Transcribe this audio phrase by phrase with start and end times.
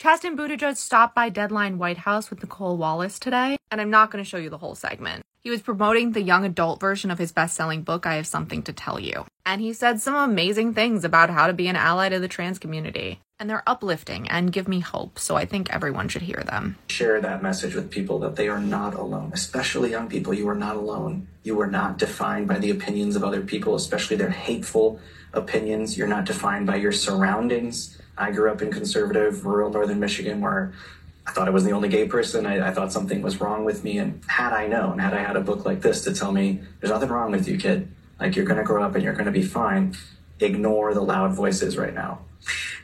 [0.00, 4.24] Chasten Buttigieg stopped by Deadline White House with Nicole Wallace today, and I'm not going
[4.24, 5.22] to show you the whole segment.
[5.40, 8.62] He was promoting the young adult version of his best selling book, I Have Something
[8.62, 9.26] to Tell You.
[9.44, 12.58] And he said some amazing things about how to be an ally to the trans
[12.58, 13.20] community.
[13.38, 16.76] And they're uplifting and give me hope, so I think everyone should hear them.
[16.88, 20.32] Share that message with people that they are not alone, especially young people.
[20.32, 21.28] You are not alone.
[21.42, 24.98] You are not defined by the opinions of other people, especially their hateful
[25.34, 25.98] opinions.
[25.98, 30.72] You're not defined by your surroundings I grew up in conservative rural northern Michigan where
[31.26, 32.44] I thought I was the only gay person.
[32.44, 33.98] I, I, thought something was wrong with me.
[33.98, 36.90] And had I known, had I had a book like this to tell me, there's
[36.90, 37.88] nothing wrong with you, kid.
[38.18, 39.96] Like you're going to grow up and you're going to be fine.
[40.38, 42.20] Ignore the loud voices right now.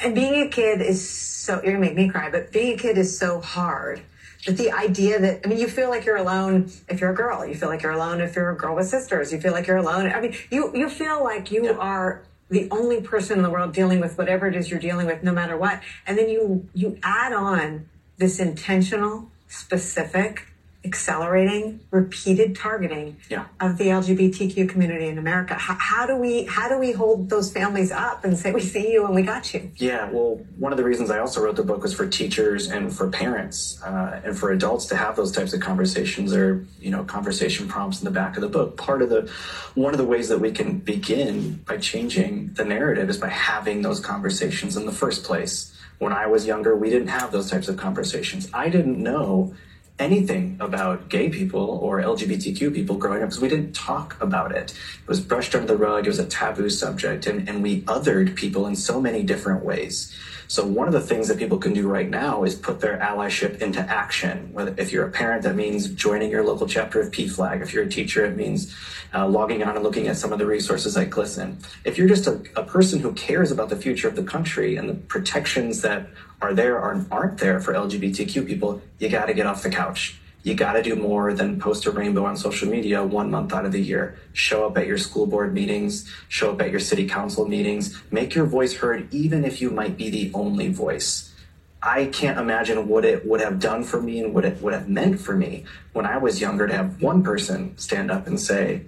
[0.00, 2.76] And being a kid is so, you're going to make me cry, but being a
[2.76, 4.00] kid is so hard.
[4.46, 7.46] But the idea that, I mean, you feel like you're alone if you're a girl.
[7.46, 9.32] You feel like you're alone if you're a girl with sisters.
[9.32, 10.10] You feel like you're alone.
[10.10, 11.72] I mean, you, you feel like you yeah.
[11.72, 15.22] are the only person in the world dealing with whatever it is you're dealing with,
[15.22, 15.80] no matter what.
[16.06, 20.46] And then you, you add on this intentional, specific,
[20.82, 23.44] accelerating, repeated targeting yeah.
[23.60, 25.54] of the LGBTQ community in America.
[25.54, 28.90] How, how, do we how do we hold those families up and say we see
[28.90, 29.70] you and we got you?
[29.76, 32.94] Yeah, well, one of the reasons I also wrote the book was for teachers and
[32.94, 37.04] for parents uh, and for adults to have those types of conversations or you know
[37.04, 38.78] conversation prompts in the back of the book.
[38.78, 39.30] Part of the
[39.74, 43.82] one of the ways that we can begin by changing the narrative is by having
[43.82, 45.76] those conversations in the first place.
[45.98, 48.48] When I was younger, we didn't have those types of conversations.
[48.54, 49.54] I didn't know
[50.00, 54.72] anything about gay people or LGBTQ people growing up because we didn't talk about it.
[54.72, 58.34] It was brushed under the rug, it was a taboo subject, and, and we othered
[58.34, 60.12] people in so many different ways.
[60.50, 63.62] So one of the things that people can do right now is put their allyship
[63.62, 64.52] into action.
[64.52, 67.62] Whether if you're a parent, that means joining your local chapter of PFLAG.
[67.62, 68.74] If you're a teacher, it means
[69.14, 71.64] uh, logging on and looking at some of the resources like GLSEN.
[71.84, 74.88] If you're just a, a person who cares about the future of the country and
[74.88, 76.08] the protections that
[76.42, 80.16] are there or aren't there for LGBTQ people, you got to get off the couch.
[80.42, 83.66] You got to do more than post a rainbow on social media one month out
[83.66, 84.18] of the year.
[84.32, 88.34] Show up at your school board meetings, show up at your city council meetings, make
[88.34, 91.34] your voice heard, even if you might be the only voice.
[91.82, 94.88] I can't imagine what it would have done for me and what it would have
[94.88, 98.82] meant for me when I was younger to have one person stand up and say,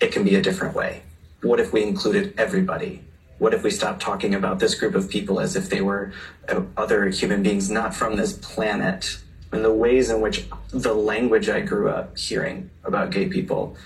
[0.00, 1.02] it can be a different way.
[1.42, 3.02] What if we included everybody?
[3.38, 6.12] What if we stopped talking about this group of people as if they were
[6.48, 9.18] uh, other human beings not from this planet?
[9.52, 13.76] And the ways in which the language I grew up hearing about gay people,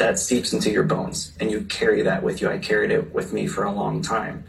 [0.00, 2.48] that seeps into your bones and you carry that with you.
[2.48, 4.44] I carried it with me for a long time.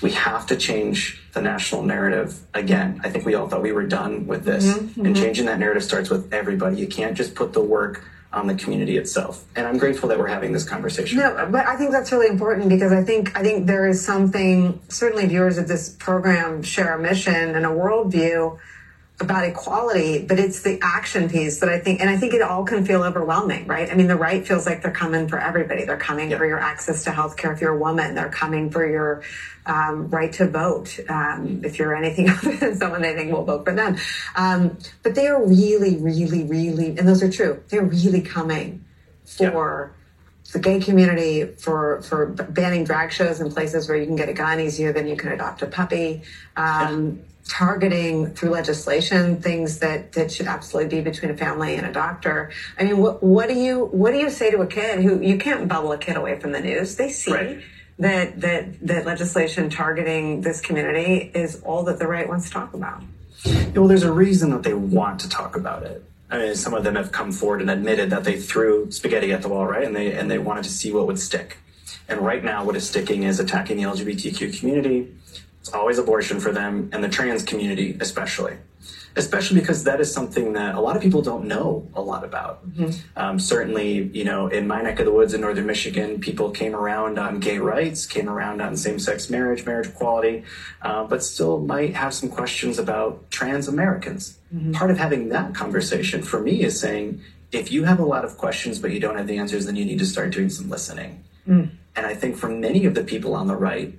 [0.00, 3.00] We have to change the national narrative again.
[3.04, 4.64] I think we all thought we were done with this.
[4.66, 5.22] Mm-hmm, and mm-hmm.
[5.22, 6.76] changing that narrative starts with everybody.
[6.76, 9.44] You can't just put the work on the community itself.
[9.56, 11.18] And I'm grateful that we're having this conversation.
[11.18, 14.80] No, but I think that's really important because I think I think there is something
[14.88, 18.58] certainly viewers of this program share a mission and a worldview
[19.20, 22.64] about equality, but it's the action piece that I think, and I think it all
[22.64, 23.90] can feel overwhelming, right?
[23.90, 25.84] I mean, the right feels like they're coming for everybody.
[25.84, 28.14] They're coming for your access to healthcare if you're a woman.
[28.14, 29.22] They're coming for your
[29.66, 30.98] um, right to vote.
[31.08, 33.96] Um, if you're anything other than someone they think will vote for them.
[34.34, 37.62] Um, but they are really, really, really, and those are true.
[37.68, 38.84] They're really coming
[39.24, 39.94] for
[40.52, 44.34] the gay community, for for banning drag shows in places where you can get a
[44.34, 46.22] gun easier than you can adopt a puppy.
[46.56, 51.92] Um, targeting through legislation things that that should absolutely be between a family and a
[51.92, 52.50] doctor.
[52.78, 55.38] I mean, what what do you what do you say to a kid who you
[55.38, 56.96] can't bubble a kid away from the news?
[56.96, 57.32] They see.
[57.32, 57.62] Right.
[57.98, 62.74] That, that that legislation targeting this community is all that the right wants to talk
[62.74, 63.02] about.
[63.74, 66.04] well, there's a reason that they want to talk about it.
[66.32, 69.42] I mean, some of them have come forward and admitted that they threw spaghetti at
[69.42, 69.84] the wall, right?
[69.84, 71.58] And they and they wanted to see what would stick.
[72.08, 75.14] And right now, what is sticking is attacking the LGBTQ community,
[75.60, 78.56] it's always abortion for them and the trans community, especially.
[79.14, 82.66] Especially because that is something that a lot of people don't know a lot about.
[82.70, 82.90] Mm-hmm.
[83.16, 86.74] Um, certainly, you know, in my neck of the woods in northern Michigan, people came
[86.74, 90.44] around on gay rights, came around on same sex marriage, marriage equality,
[90.80, 94.38] uh, but still might have some questions about trans Americans.
[94.54, 94.72] Mm-hmm.
[94.72, 97.20] Part of having that conversation for me is saying,
[97.52, 99.84] if you have a lot of questions but you don't have the answers, then you
[99.84, 101.22] need to start doing some listening.
[101.46, 101.70] Mm.
[101.94, 103.92] And I think for many of the people on the right,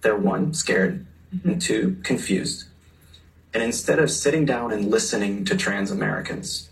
[0.00, 1.50] they're one, scared, mm-hmm.
[1.50, 2.64] and two, confused.
[3.52, 6.70] And instead of sitting down and listening to trans Americans,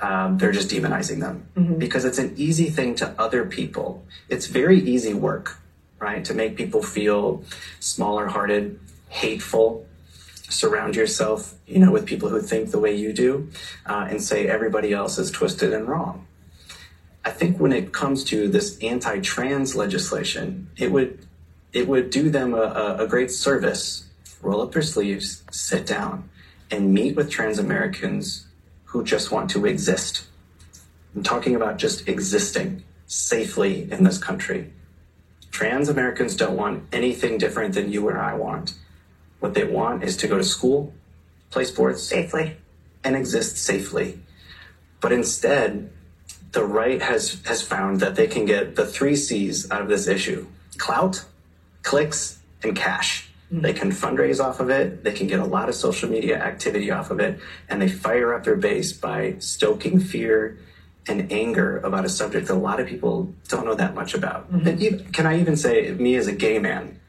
[0.00, 1.74] um, they're just demonizing them mm-hmm.
[1.78, 4.04] because it's an easy thing to other people.
[4.28, 5.58] It's very easy work,
[5.98, 6.24] right?
[6.24, 7.44] To make people feel
[7.80, 8.78] smaller hearted,
[9.08, 9.86] hateful.
[10.50, 13.50] Surround yourself, you know, with people who think the way you do,
[13.84, 16.26] uh, and say everybody else is twisted and wrong.
[17.22, 21.26] I think when it comes to this anti-trans legislation, it would
[21.74, 24.07] it would do them a, a great service
[24.42, 26.28] roll up their sleeves, sit down,
[26.70, 28.46] and meet with trans Americans
[28.84, 30.26] who just want to exist.
[31.14, 34.72] I'm talking about just existing safely in this country.
[35.50, 38.74] Trans Americans don't want anything different than you or I want.
[39.40, 40.92] What they want is to go to school,
[41.50, 42.56] play sports, Safely.
[43.02, 44.20] and exist safely.
[45.00, 45.90] But instead,
[46.52, 50.06] the right has, has found that they can get the three C's out of this
[50.06, 50.46] issue
[50.76, 51.24] clout,
[51.82, 53.27] clicks, and cash.
[53.50, 56.90] They can fundraise off of it, they can get a lot of social media activity
[56.90, 60.58] off of it, and they fire up their base by stoking fear
[61.06, 64.50] and anger about a subject that a lot of people don't know that much about.
[64.50, 67.00] And even, can I even say, me as a gay man,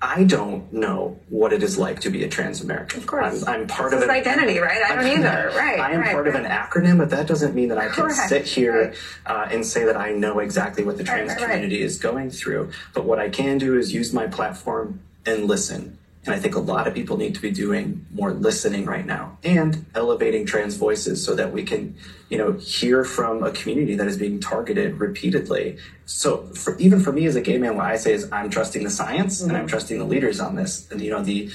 [0.00, 3.00] I don't know what it is like to be a trans American.
[3.00, 3.42] Of course.
[3.42, 4.80] I'm, I'm part It's of an identity, right?
[4.88, 5.50] I don't either.
[5.56, 5.80] Right.
[5.80, 8.28] I am right, part of an acronym, but that doesn't mean that I can Correct.
[8.28, 8.96] sit here Right.
[9.26, 11.46] uh, and say that I know exactly what the trans right, right.
[11.50, 12.70] community is going through.
[12.92, 15.98] But what I can do is use my platform and listen.
[16.26, 19.36] And I think a lot of people need to be doing more listening right now
[19.44, 21.96] and elevating trans voices so that we can,
[22.30, 25.76] you know, hear from a community that is being targeted repeatedly.
[26.06, 28.84] So for, even for me as a gay man, what I say is I'm trusting
[28.84, 29.60] the science and Mm-hmm.
[29.60, 30.90] I'm trusting the leaders on this.
[30.90, 31.50] And, you know, the,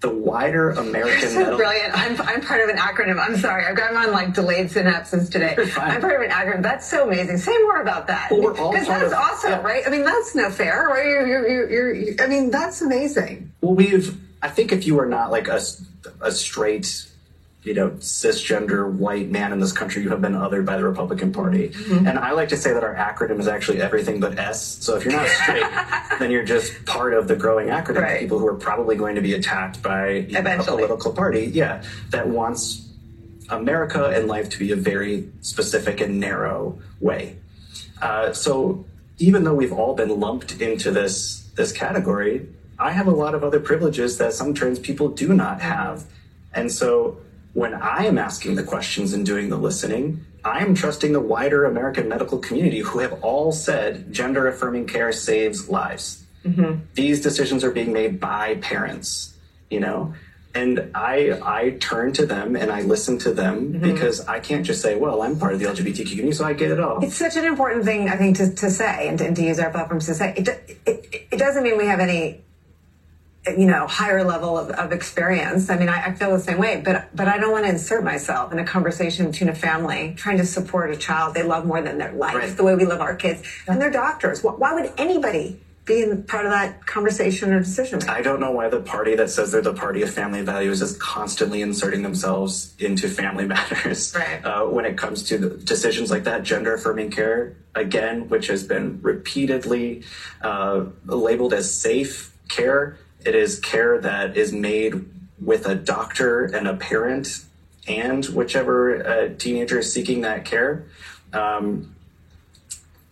[0.00, 1.92] the wider American So brilliant.
[1.92, 3.18] I'm, I'm part of an acronym.
[3.18, 3.64] I'm sorry.
[3.66, 5.56] I've got on like delayed synapses today.
[5.76, 6.62] I'm part of an acronym.
[6.62, 7.38] That's so amazing.
[7.38, 8.30] Say more about that.
[8.30, 9.62] Well, Because that's of- awesome, yeah.
[9.62, 9.82] right?
[9.86, 10.86] I mean, that's no fair.
[10.86, 11.04] Right?
[11.06, 13.50] You're, you're, you're, you're, you I mean, that's amazing.
[13.60, 14.16] Well, we've.
[14.40, 15.60] I think if you are not like a,
[16.20, 17.07] a straight,
[17.68, 21.30] you know, cisgender white man in this country, you have been othered by the Republican
[21.30, 21.68] Party.
[21.68, 22.08] Mm-hmm.
[22.08, 24.78] And I like to say that our acronym is actually everything but S.
[24.82, 25.66] So if you're not straight,
[26.18, 29.20] then you're just part of the growing acronym of people who are probably going to
[29.20, 32.88] be attacked by know, a political party, yeah, that wants
[33.50, 37.36] America and life to be a very specific and narrow way.
[38.00, 38.86] Uh, so
[39.18, 42.48] even though we've all been lumped into this this category,
[42.78, 46.06] I have a lot of other privileges that some trans people do not have.
[46.54, 47.18] And so
[47.54, 51.64] when I am asking the questions and doing the listening, I am trusting the wider
[51.64, 56.24] American medical community who have all said gender affirming care saves lives.
[56.44, 56.80] Mm-hmm.
[56.94, 59.34] These decisions are being made by parents,
[59.70, 60.14] you know?
[60.54, 63.92] And I I turn to them and I listen to them mm-hmm.
[63.92, 66.70] because I can't just say, well, I'm part of the LGBTQ community, so I get
[66.70, 67.04] it all.
[67.04, 69.58] It's such an important thing, I think, to, to say and to, and to use
[69.58, 70.34] our platforms to say.
[70.36, 70.48] It,
[70.86, 72.40] it, it doesn't mean we have any,
[73.56, 75.70] you know, higher level of, of experience.
[75.70, 78.02] I mean, I, I feel the same way, but but I don't want to insert
[78.04, 81.80] myself in a conversation between a family trying to support a child they love more
[81.80, 82.56] than their life, Right.
[82.56, 84.42] the way we love our kids, and their doctors.
[84.42, 88.02] Why, why would anybody be in part of that conversation or decision?
[88.08, 90.96] I don't know why the party that says they're the party of family values is
[90.98, 94.14] constantly inserting themselves into family matters.
[94.14, 94.44] Right.
[94.44, 98.64] Uh, when it comes to the decisions like that, gender affirming care, again, which has
[98.64, 100.02] been repeatedly
[100.42, 102.98] uh, labeled as safe care,
[103.28, 105.04] it is care that is made
[105.38, 107.44] with a doctor and a parent
[107.86, 110.86] and whichever uh, teenager is seeking that care.
[111.34, 111.94] Um,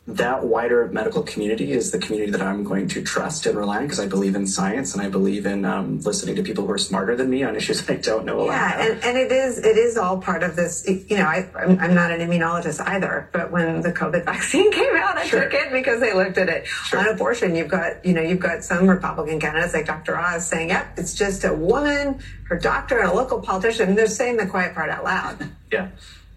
[0.09, 3.83] that wider medical community is the community that I'm going to trust and rely on
[3.85, 6.79] because I believe in science and I believe in um, listening to people who are
[6.79, 8.91] smarter than me on issues I don't know a lot Yeah, about.
[8.91, 10.85] and, and it is it is all part of this.
[10.87, 14.95] You know, I, I'm, I'm not an immunologist either, but when the COVID vaccine came
[14.97, 15.43] out, I Sure.
[15.43, 16.69] took it because they looked at it.
[16.95, 20.17] On abortion, you've got you know you've got some Republican candidates like Dr.
[20.17, 24.07] Oz saying, "Yep, it's just a woman, her doctor, and a local politician." And they're
[24.07, 25.49] saying the quiet part out loud.
[25.73, 25.89] Yeah,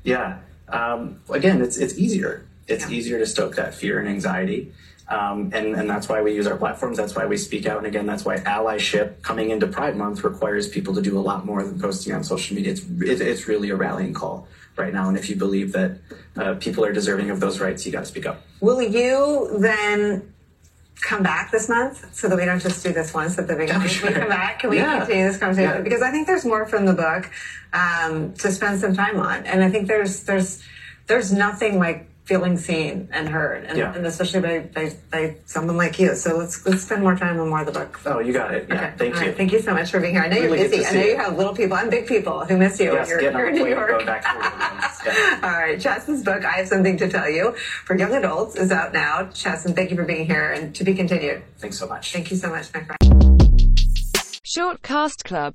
[0.04, 0.40] yeah.
[0.70, 2.46] Um, again, it's it's easier.
[2.70, 4.72] It's easier to stoke that fear and anxiety,
[5.08, 6.98] um, and and that's why we use our platforms.
[6.98, 10.68] That's why we speak out, and again, that's why allyship coming into Pride Month requires
[10.68, 12.74] people to do a lot more than posting on social media.
[12.74, 14.48] It's it, it's really a rallying call
[14.78, 15.98] right now, and if you believe that
[16.38, 18.42] uh, people are deserving of those rights, you got to speak up.
[18.62, 20.34] Will you then?
[21.02, 23.88] Come back this month so that we don't just do this once at the beginning.
[23.88, 24.10] sure.
[24.10, 24.60] We come back.
[24.60, 24.98] Can we Yeah.
[25.00, 25.76] continue this conversation?
[25.78, 25.82] Yeah.
[25.82, 27.32] Because I think there's more from the book
[27.72, 30.62] um, to spend some time on, and I think there's there's
[31.08, 33.92] there's nothing like feeling seen and heard, and, Yeah.
[33.96, 36.14] and especially by, by by someone like you.
[36.16, 38.00] So let's let's spend more time on more of the book.
[38.06, 38.68] Oh, you got it.
[38.70, 38.94] Yeah, Okay.
[38.98, 39.28] thank All you.
[39.30, 39.38] right.
[39.38, 40.22] Thank you so much for being here.
[40.24, 40.86] I know Really you're busy.
[40.86, 41.10] I know you.
[41.14, 42.94] you have little people and big people who miss you.
[42.94, 43.90] Yes, you're, you're in a New plane, York.
[43.90, 44.24] going back
[45.06, 45.40] yeah.
[45.44, 47.46] All right, Chasten's book, I Have Something to Tell You,
[47.86, 49.30] for young adults is out now.
[49.34, 51.42] Chasten, thank you for being here and to be continued.
[51.58, 52.14] Thanks so much.
[52.14, 53.00] Thank you so much, my friend.
[54.44, 55.48] Short Cast Club